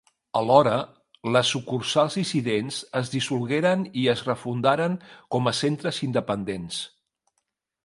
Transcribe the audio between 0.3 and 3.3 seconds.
Alhora, les sucursals dissidents es